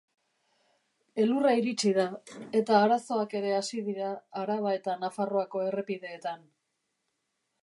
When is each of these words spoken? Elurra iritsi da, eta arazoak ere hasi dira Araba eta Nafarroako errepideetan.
Elurra 1.23 1.51
iritsi 1.59 1.91
da, 1.97 2.07
eta 2.61 2.81
arazoak 2.87 3.37
ere 3.43 3.53
hasi 3.61 3.85
dira 3.91 4.11
Araba 4.45 4.75
eta 4.81 4.97
Nafarroako 5.05 5.67
errepideetan. 5.71 6.47